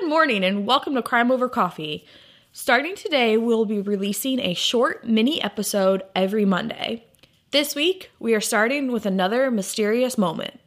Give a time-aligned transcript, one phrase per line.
[0.00, 2.06] Good morning and welcome to Crime Over Coffee.
[2.52, 7.04] Starting today, we'll be releasing a short mini episode every Monday.
[7.50, 10.60] This week, we are starting with another mysterious moment.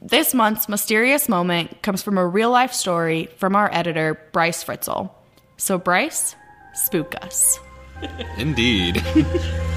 [0.00, 5.10] This month's mysterious moment comes from a real life story from our editor, Bryce Fritzel.
[5.58, 6.34] So, Bryce,
[6.72, 7.60] spook us.
[8.38, 9.04] Indeed.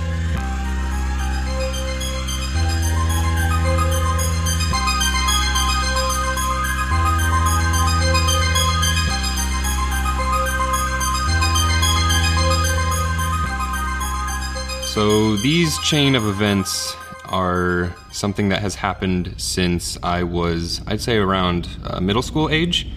[14.92, 16.98] So these chain of events
[17.30, 22.92] are something that has happened since I was, I'd say, around uh, middle school age.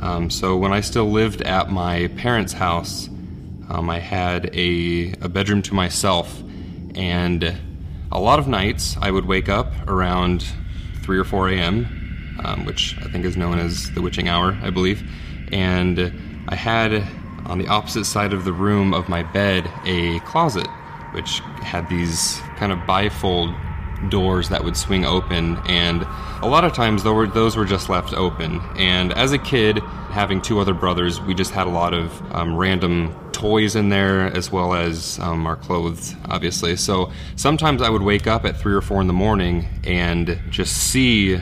[0.00, 3.06] Um, so when I still lived at my parents' house,
[3.68, 6.42] um, I had a, a bedroom to myself,
[6.96, 7.56] and
[8.10, 10.44] a lot of nights I would wake up around
[11.02, 14.70] 3 or 4 a.m., um, which I think is known as the witching hour, I
[14.70, 15.08] believe.
[15.52, 17.06] And I had
[17.46, 20.66] on the opposite side of the room of my bed a closet
[21.12, 23.56] which had these kind of bifold
[24.10, 26.02] doors that would swing open and
[26.42, 28.60] a lot of times those were, those were just left open.
[28.76, 29.78] And as a kid
[30.10, 34.26] having two other brothers we just had a lot of um, random toys in there
[34.36, 36.76] as well as um, our clothes obviously.
[36.76, 40.76] So sometimes i would wake up at three or four in the morning and just
[40.76, 41.38] see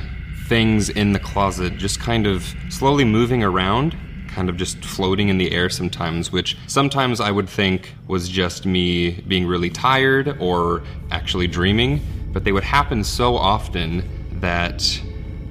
[0.47, 3.97] things in the closet just kind of slowly moving around
[4.35, 8.67] kind of just floating in the air sometimes, which sometimes I would think was just
[8.67, 12.01] me being really tired or actually dreaming,
[12.33, 14.09] but they would happen so often
[14.41, 15.01] that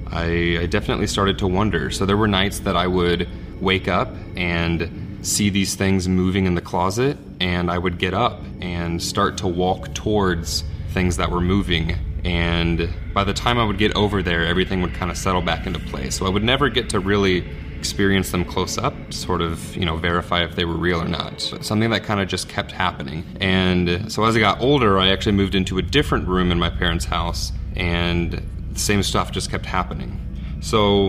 [0.06, 1.90] I, I definitely started to wonder.
[1.90, 3.28] So there were nights that I would
[3.60, 8.40] wake up and see these things moving in the closet, and I would get up
[8.60, 11.96] and start to walk towards things that were moving.
[12.24, 15.66] And by the time I would get over there, everything would kind of settle back
[15.66, 16.16] into place.
[16.16, 17.48] So I would never get to really
[17.80, 21.40] experience them close up, sort of, you know, verify if they were real or not.
[21.40, 23.24] Something that kind of just kept happening.
[23.40, 26.68] And so as I got older, I actually moved into a different room in my
[26.68, 28.42] parents' house, and
[28.72, 30.12] the same stuff just kept happening.
[30.60, 31.08] So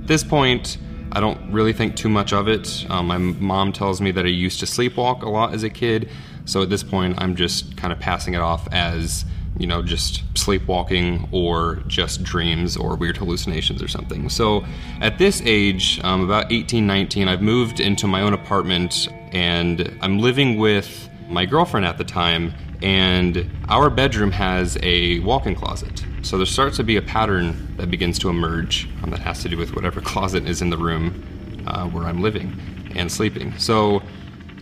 [0.00, 0.78] at this point,
[1.12, 2.86] I don't really think too much of it.
[2.88, 6.10] Um, my mom tells me that I used to sleepwalk a lot as a kid,
[6.46, 9.26] so at this point, I'm just kind of passing it off as
[9.58, 14.28] you know, just sleepwalking or just dreams or weird hallucinations or something.
[14.28, 14.64] So
[15.00, 20.20] at this age, um, about 18, 19, I've moved into my own apartment and I'm
[20.20, 26.04] living with my girlfriend at the time, and our bedroom has a walk in closet.
[26.22, 29.48] So there starts to be a pattern that begins to emerge um, that has to
[29.48, 32.56] do with whatever closet is in the room uh, where I'm living
[32.94, 33.58] and sleeping.
[33.58, 34.00] So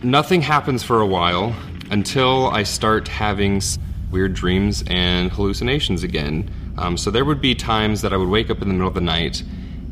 [0.01, 1.55] nothing happens for a while
[1.91, 3.61] until I start having
[4.11, 6.51] weird dreams and hallucinations again.
[6.77, 8.93] Um, so there would be times that I would wake up in the middle of
[8.93, 9.43] the night,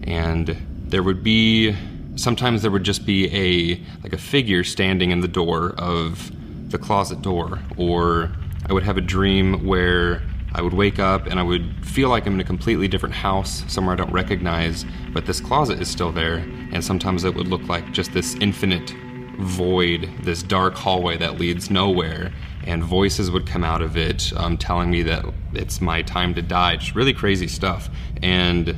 [0.04, 1.76] and there would be
[2.16, 6.32] sometimes there would just be a like a figure standing in the door of
[6.70, 8.32] the closet door, or
[8.68, 10.22] I would have a dream where
[10.56, 13.64] I would wake up and I would feel like I'm in a completely different house,
[13.68, 16.36] somewhere I don't recognize, but this closet is still there.
[16.72, 18.94] And sometimes it would look like just this infinite
[19.40, 22.32] void, this dark hallway that leads nowhere
[22.66, 26.42] and voices would come out of it um, telling me that it's my time to
[26.42, 26.78] die.
[26.78, 27.90] Just really crazy stuff.
[28.22, 28.76] And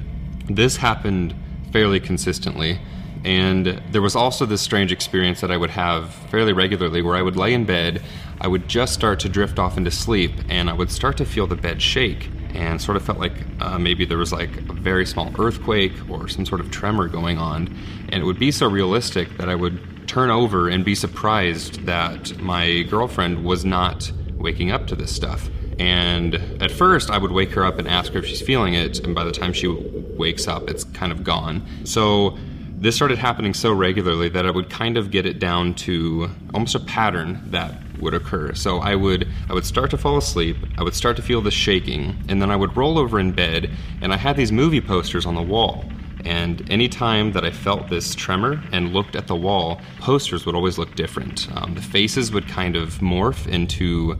[0.49, 1.35] this happened
[1.71, 2.79] fairly consistently.
[3.23, 7.21] And there was also this strange experience that I would have fairly regularly where I
[7.21, 8.03] would lay in bed,
[8.39, 11.47] I would just start to drift off into sleep, and I would start to feel
[11.47, 15.05] the bed shake and sort of felt like uh, maybe there was like a very
[15.05, 17.75] small earthquake or some sort of tremor going on.
[18.09, 22.37] And it would be so realistic that I would turn over and be surprised that
[22.39, 25.49] my girlfriend was not waking up to this stuff.
[25.79, 28.99] And at first, I would wake her up and ask her if she's feeling it,
[28.99, 31.65] and by the time she wakes up, it's kind of gone.
[31.83, 32.37] So
[32.77, 36.75] this started happening so regularly that I would kind of get it down to almost
[36.75, 38.53] a pattern that would occur.
[38.53, 41.51] So I would I would start to fall asleep, I would start to feel the
[41.51, 45.25] shaking, and then I would roll over in bed, and I had these movie posters
[45.25, 45.85] on the wall.
[46.25, 50.77] And anytime that I felt this tremor and looked at the wall, posters would always
[50.77, 51.47] look different.
[51.55, 54.17] Um, the faces would kind of morph into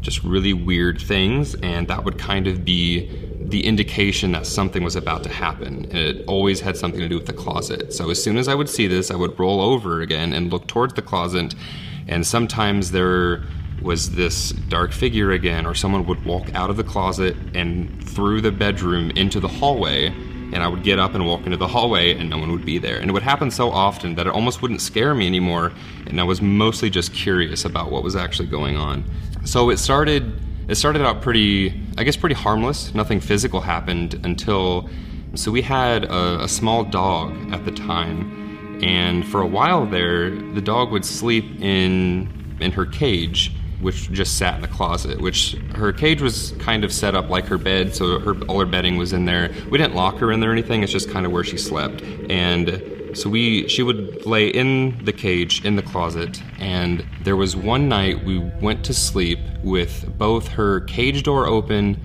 [0.00, 3.10] just really weird things, and that would kind of be
[3.40, 5.86] the indication that something was about to happen.
[5.86, 7.92] And it always had something to do with the closet.
[7.92, 10.68] So as soon as I would see this, I would roll over again and look
[10.68, 11.54] towards the closet,
[12.06, 13.42] and sometimes there
[13.82, 18.40] was this dark figure again, or someone would walk out of the closet and through
[18.40, 20.12] the bedroom into the hallway
[20.52, 22.78] and I would get up and walk into the hallway and no one would be
[22.78, 22.98] there.
[22.98, 25.72] And it would happen so often that it almost wouldn't scare me anymore,
[26.06, 29.04] and I was mostly just curious about what was actually going on.
[29.44, 32.94] So it started it started out pretty I guess pretty harmless.
[32.94, 34.88] Nothing physical happened until
[35.34, 40.30] so we had a, a small dog at the time And for a while there,
[40.30, 45.20] the dog would sleep in in her cage, which just sat in the closet.
[45.20, 48.66] Which her cage was kind of set up like her bed, so her all her
[48.66, 49.50] bedding was in there.
[49.70, 50.82] We didn't lock her in there or anything.
[50.82, 52.02] It's just kind of where she slept.
[52.30, 52.82] And
[53.14, 56.42] so we she would lay in the cage in the closet.
[56.58, 62.00] And there was one night we went to sleep with both her cage door open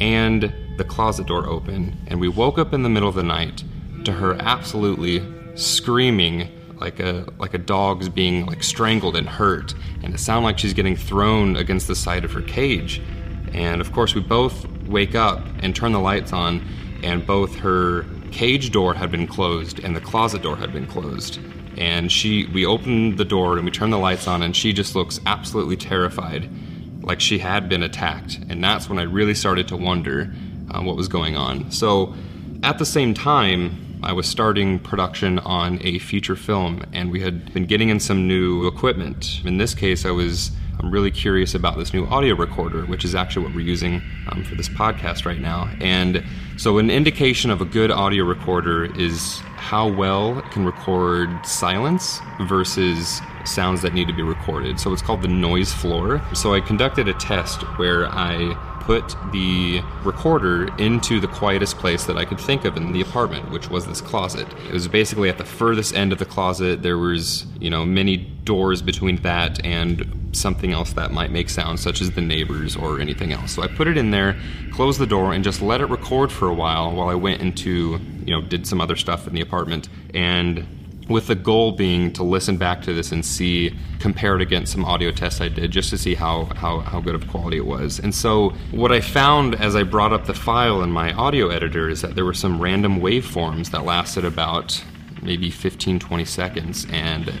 [0.00, 1.96] and the closet door open.
[2.06, 3.64] And we woke up in the middle of the night
[4.04, 5.22] to her absolutely
[5.54, 6.48] screaming
[6.80, 10.74] like a like a dog's being like strangled and hurt and it sounded like she's
[10.74, 13.02] getting thrown against the side of her cage.
[13.52, 16.66] And of course we both wake up and turn the lights on
[17.02, 21.38] and both her cage door had been closed and the closet door had been closed.
[21.76, 24.94] And she we open the door and we turn the lights on and she just
[24.94, 26.48] looks absolutely terrified
[27.02, 28.38] like she had been attacked.
[28.48, 30.32] And that's when i really started to wonder
[30.70, 31.70] uh, what was going on.
[31.70, 32.14] So
[32.62, 37.52] at the same time I was starting production on a feature film, and we had
[37.52, 39.40] been getting in some new equipment.
[39.44, 43.14] In this case, I was I'm really curious about this new audio recorder, which is
[43.14, 44.00] actually what we're using
[44.30, 45.68] um, for this podcast right now.
[45.80, 46.24] And
[46.56, 52.20] so, an indication of a good audio recorder is how well it can record silence
[52.42, 54.78] versus sounds that need to be recorded.
[54.78, 56.22] So, it's called the noise floor.
[56.32, 58.54] So, I conducted a test where I
[58.88, 63.50] put the recorder into the quietest place that I could think of in the apartment,
[63.50, 64.46] which was this closet.
[64.66, 66.80] It was basically at the furthest end of the closet.
[66.80, 71.78] There was, you know, many doors between that and something else that might make sound,
[71.78, 73.52] such as the neighbors or anything else.
[73.52, 74.40] So I put it in there,
[74.72, 78.00] closed the door, and just let it record for a while while I went into,
[78.24, 79.90] you know, did some other stuff in the apartment.
[80.14, 80.66] And
[81.08, 84.84] with the goal being to listen back to this and see compare it against some
[84.84, 87.98] audio tests I did just to see how, how, how good of quality it was.
[87.98, 91.88] And so what I found as I brought up the file in my audio editor
[91.88, 94.84] is that there were some random waveforms that lasted about
[95.22, 97.32] maybe 15 20 seconds and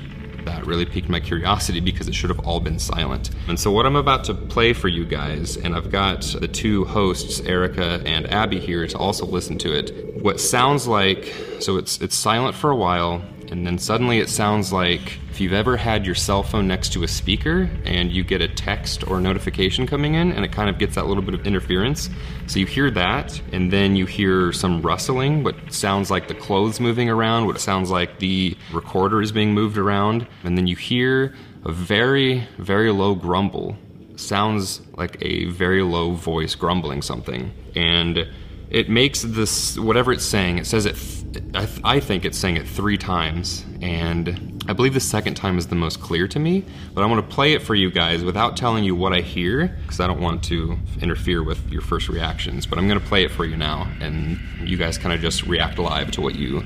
[0.44, 3.30] that really piqued my curiosity because it should have all been silent.
[3.48, 6.86] And so, what I'm about to play for you guys, and I've got the two
[6.86, 10.22] hosts, Erica and Abby, here to also listen to it.
[10.22, 14.72] What sounds like so it's it's silent for a while, and then suddenly it sounds
[14.72, 18.40] like if you've ever had your cell phone next to a speaker and you get
[18.40, 21.46] a text or notification coming in and it kind of gets that little bit of
[21.46, 22.10] interference.
[22.46, 26.80] So you hear that, and then you hear some rustling, what sounds like the clothes
[26.80, 31.34] moving around, what sounds like the recorder is being moved around, and then you hear
[31.64, 33.76] a very, very low grumble.
[34.16, 37.52] Sounds like a very low voice grumbling something.
[37.76, 38.28] And
[38.70, 42.38] it makes this whatever it's saying it says it th- I, th- I, think it's
[42.38, 46.38] saying it three times and i believe the second time is the most clear to
[46.38, 49.20] me but i want to play it for you guys without telling you what i
[49.20, 53.06] hear because i don't want to interfere with your first reactions but i'm going to
[53.06, 56.34] play it for you now and you guys kind of just react live to what
[56.34, 56.62] you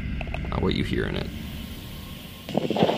[0.53, 2.92] uh, what you hear in it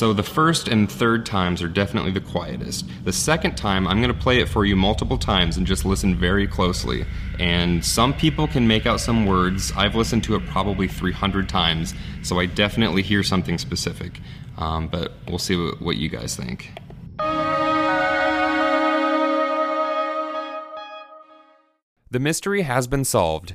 [0.00, 2.86] So the first and third times are definitely the quietest.
[3.04, 6.16] The second time, I'm going to play it for you multiple times and just listen
[6.16, 7.04] very closely.
[7.38, 9.74] And some people can make out some words.
[9.76, 11.92] I've listened to it probably 300 times,
[12.22, 14.20] so I definitely hear something specific.
[14.56, 16.72] Um, but we'll see what, what you guys think.
[22.10, 23.54] The mystery has been solved.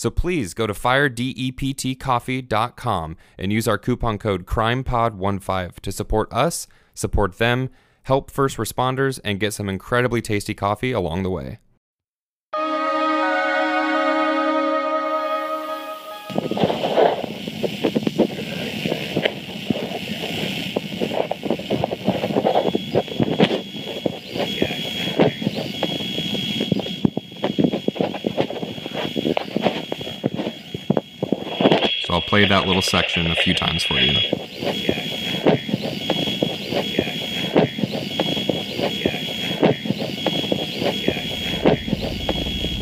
[0.00, 7.36] So please go to firedeptcoffee.com and use our coupon code CRIMEPOD15 to support us, support
[7.36, 7.68] them,
[8.04, 11.58] help first responders, and get some incredibly tasty coffee along the way.
[32.30, 34.12] Play that little section a few times for you.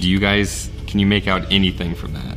[0.00, 2.36] Do you guys, can you make out anything from that?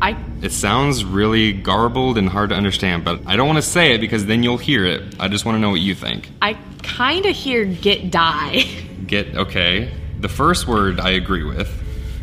[0.00, 0.16] I.
[0.42, 3.98] It sounds really garbled and hard to understand, but I don't want to say it
[4.00, 5.16] because then you'll hear it.
[5.18, 6.30] I just want to know what you think.
[6.40, 8.62] I kind of hear get die.
[9.08, 9.92] Get okay.
[10.20, 11.68] The first word I agree with.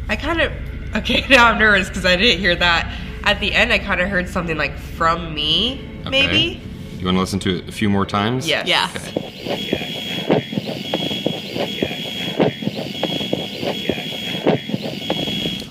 [0.08, 0.52] I kind of
[0.96, 1.26] okay.
[1.30, 3.11] Now I'm nervous because I didn't hear that.
[3.24, 6.10] At the end, I kind of heard something like "from me," Okay.
[6.10, 6.62] maybe.
[6.98, 8.48] You want to listen to it a few more times?
[8.48, 8.68] Yes.
[8.68, 8.90] Yeah.
[8.96, 9.28] Okay.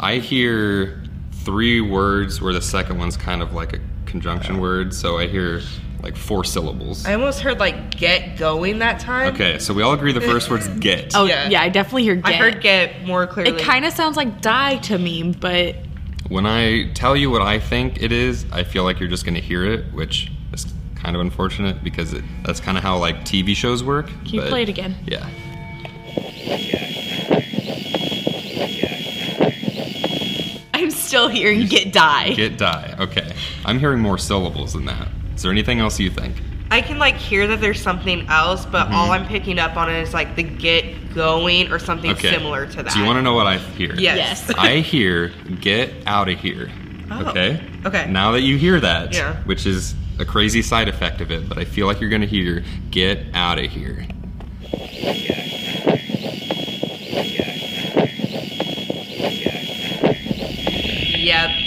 [0.02, 1.02] I hear
[1.44, 5.60] three words where the second one's kind of like a conjunction word, so I hear
[6.02, 7.04] like four syllables.
[7.04, 9.34] I almost heard like "get going" that time.
[9.34, 11.14] Okay, so we all agree the first word's get.
[11.14, 11.48] Oh Yeah.
[11.50, 12.26] yeah, I definitely hear get.
[12.26, 13.52] I heard "get" more clearly.
[13.52, 15.76] It kind of sounds like die to me, but
[16.28, 19.34] When I tell you what I think it is, I feel like you're just going
[19.34, 23.20] to hear it, which is kind of unfortunate because it, that's kind of how like
[23.20, 24.06] TV shows work.
[24.06, 24.94] Can you play it again?
[25.06, 25.28] Yeah.
[30.74, 32.34] I'm still hearing get die.
[32.34, 32.94] Get die.
[33.00, 33.32] Okay.
[33.64, 35.08] I'm hearing more syllables than that.
[35.34, 36.36] Is there anything else you think?
[36.72, 38.94] I can like hear that there's something else, but Mm-hmm.
[38.94, 42.30] all I'm picking up on is like the "get going" or something Okay.
[42.30, 42.92] similar to that.
[42.92, 43.94] Do you want to know what I hear?
[43.96, 44.44] Yes.
[44.48, 44.54] Yes.
[44.58, 45.28] I hear
[45.60, 46.70] get out of here.
[47.10, 47.60] Oh, Okay?
[47.84, 48.08] okay.
[48.08, 49.34] Now that you hear that, Yeah.
[49.44, 52.28] which is a crazy side effect of it, but I feel like you're going to
[52.28, 54.06] hear get out of here.
[60.22, 61.50] Yep.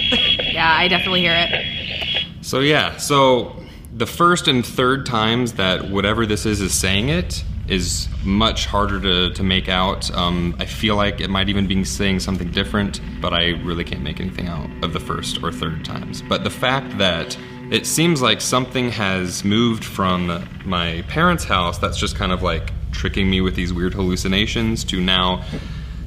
[0.54, 2.26] Yeah, I definitely hear it.
[2.42, 3.56] So yeah, so
[3.96, 9.00] the first and third times that whatever this is is saying it is much harder
[9.00, 10.12] to, to make out.
[10.12, 14.02] Um, I feel like it might even be saying something different, but I really can't
[14.02, 16.22] make anything out of the first or third times.
[16.22, 17.38] But the fact that
[17.72, 22.72] it seems like something has moved from my parents' house that's just kind of like
[22.92, 25.44] tricking me with these weird hallucinations to now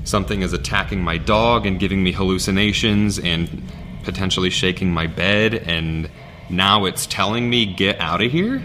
[0.04, 3.62] something is attacking my dog and giving me hallucinations and
[4.04, 6.08] potentially shaking my bed and
[6.50, 8.64] now it's telling me get out of here?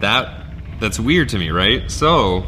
[0.00, 0.46] That
[0.80, 1.90] that's weird to me right?
[1.90, 2.46] So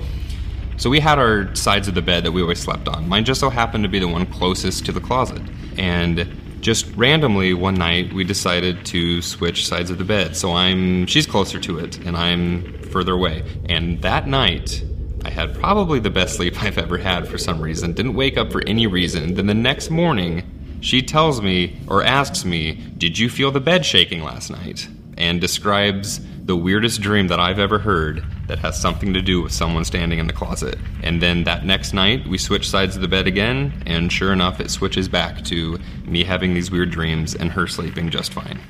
[0.77, 3.09] so we had our sides of the bed that we always slept on.
[3.09, 5.43] Mine just so happened to be the one closest to the closet.
[5.77, 10.37] And just randomly one night we decided to switch sides of the bed.
[10.37, 13.45] So i'm she's closer to it and i'm further away.
[13.69, 14.83] And that night
[15.25, 17.93] I had probably the best sleep I've ever had for some reason.
[17.93, 19.35] Didn't wake up for any reason.
[19.35, 20.43] Then the next morning,
[20.83, 24.89] she tells me or asks me, Did you feel the bed shaking last night?
[25.17, 29.53] And describes the weirdest dream that I've ever heard that has something to do with
[29.53, 30.77] someone standing in the closet.
[31.03, 34.59] And then that next night, we switch sides of the bed again, and sure enough,
[34.59, 38.61] it switches back to me having these weird dreams and her sleeping just fine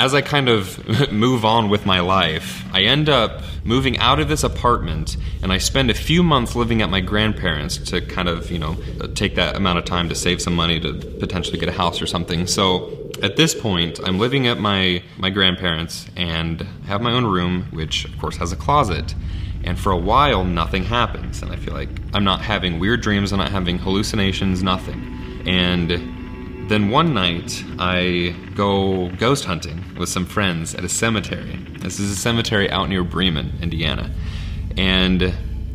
[0.00, 4.30] as I kind of move on with my life, I end up moving out of
[4.30, 8.50] this apartment and I spend a few months living at my grandparents to kind of,
[8.50, 8.78] you know,
[9.14, 12.06] take that amount of time to save some money to potentially get a house or
[12.06, 12.46] something.
[12.46, 17.64] So at this point, I'm living at my, my grandparents and have my own room,
[17.70, 19.14] which of course has a closet.
[19.64, 21.42] And for a while, nothing happens.
[21.42, 25.42] And I feel like I'm not having weird dreams, I'm not having hallucinations, nothing.
[25.46, 26.19] And
[26.70, 31.58] then one night, I go ghost hunting with some friends at a cemetery.
[31.80, 34.14] This is a cemetery out near Bremen, Indiana.
[34.76, 35.34] And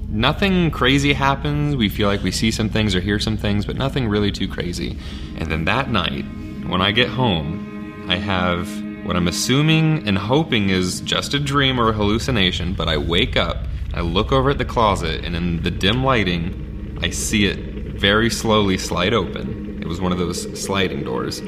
[0.10, 1.76] nothing crazy happens.
[1.76, 4.48] We feel like we see some things or hear some things, but nothing really too
[4.48, 4.98] crazy.
[5.38, 6.24] And then that night,
[6.66, 8.66] when I get home, I have
[9.06, 13.36] what I'm assuming and hoping is just a dream or a hallucination, but I wake
[13.36, 13.58] up,
[13.94, 18.30] I look over at the closet, and in the dim lighting, I see it very
[18.30, 19.65] slowly slide open.
[19.86, 21.42] It was one of those sliding doors.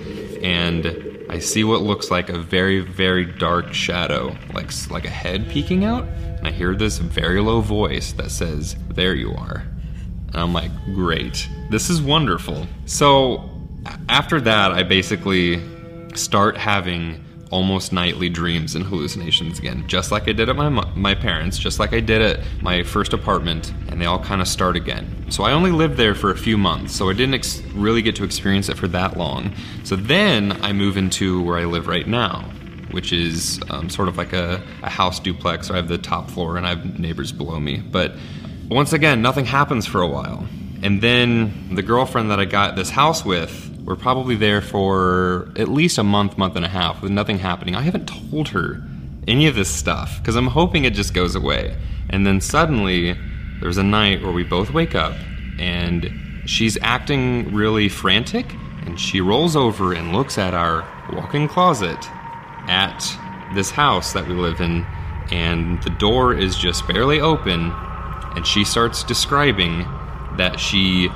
[0.43, 5.49] And I see what looks like a very, very dark shadow, like, like a head
[5.49, 6.03] peeking out.
[6.03, 9.63] And I hear this very low voice that says, There you are.
[10.27, 11.49] And I'm like, Great.
[11.71, 12.67] This is wonderful.
[12.85, 13.49] So
[14.07, 15.59] after that, I basically
[16.13, 21.15] start having almost nightly dreams and hallucinations again, just like I did at my my
[21.15, 24.75] parents, just like I did at my first apartment, and they all kind of start
[24.75, 25.25] again.
[25.29, 28.23] So I only lived there for a few months, so I didn't really get to
[28.23, 29.53] experience it for that long.
[29.83, 32.41] So then I move into where I live right now,
[32.91, 35.67] which is um, sort of like a, a house duplex.
[35.67, 38.13] So I have the top floor and I have neighbors below me, but
[38.69, 40.45] once again, nothing happens for a while.
[40.83, 45.69] And then the girlfriend that I got this house with, we're probably there for at
[45.69, 47.73] least a month, month and a half with nothing happening.
[47.73, 48.83] I haven't told her
[49.29, 51.73] any of this stuff because I'm hoping it just goes away.
[52.09, 53.17] And then suddenly,
[53.61, 55.15] there's a night where we both wake up
[55.57, 56.11] and
[56.45, 58.53] she's acting really frantic
[58.85, 61.97] and she rolls over and looks at our walk in closet
[62.67, 62.99] at
[63.55, 64.85] this house that we live in
[65.31, 67.71] and the door is just barely open
[68.35, 69.79] and she starts describing
[70.35, 71.09] that she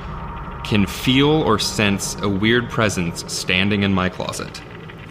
[0.64, 4.62] can feel or sense a weird presence standing in my closet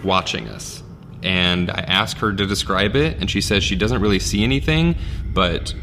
[0.03, 0.81] watching us
[1.24, 4.96] and i ask her to describe it and she says she doesn't really see anything
[5.34, 5.74] but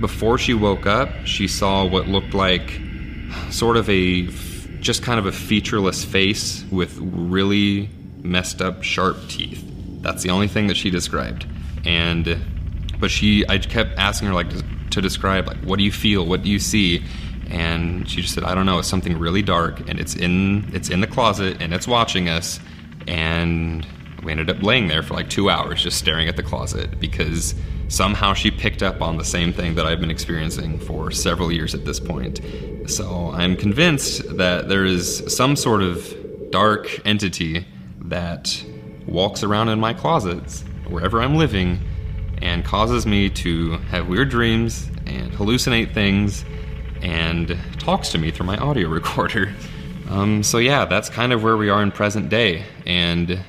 [0.00, 2.80] before she woke up, she saw what looked like
[3.50, 4.26] sort of a
[4.80, 7.88] just kind of a featureless face with really
[8.22, 9.64] messed up sharp teeth.
[10.02, 11.46] That's the only thing that she described.
[11.84, 12.38] And
[12.98, 16.26] but she I kept asking her like to, to describe like what do you feel?
[16.26, 17.02] What do you see?
[17.50, 20.88] And she just said, I don't know, it's something really dark and it's in it's
[20.88, 22.60] in the closet and it's watching us
[23.06, 23.86] and
[24.22, 27.54] we ended up laying there for like two hours just staring at the closet because
[27.88, 31.74] somehow she picked up on the same thing that I've been experiencing for several years
[31.74, 32.40] at this point.
[32.86, 37.66] So I'm convinced that there is some sort of dark entity
[38.00, 38.64] that
[39.06, 41.78] walks around in my closets wherever I'm living
[42.38, 46.44] and causes me to have weird dreams and hallucinate things
[47.02, 49.54] and talks to me through my audio recorder.
[50.08, 52.64] Um, so, yeah, that's kind of where we are in present day.
[52.86, 53.40] And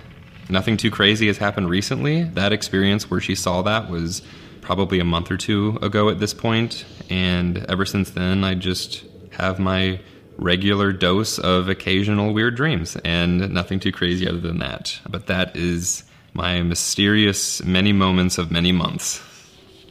[0.50, 2.24] nothing too crazy has happened recently.
[2.24, 4.22] That experience where she saw that was
[4.62, 6.86] probably a month or two ago at this point.
[7.10, 10.00] and ever since then, I just have my
[10.38, 15.00] regular dose of occasional weird dreams, and nothing too crazy other than that.
[15.08, 19.22] But that is my mysterious many moments of many months.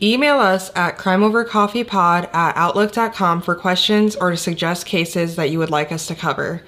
[0.03, 5.71] Email us at crimeovercoffeepod at outlook.com for questions or to suggest cases that you would
[5.71, 6.63] like us to cover.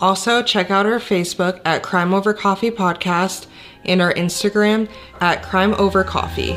[0.00, 3.46] Also, check out our Facebook at Crime Over Coffee Podcast
[3.84, 4.88] and our Instagram
[5.20, 6.56] at Crime Over Coffee.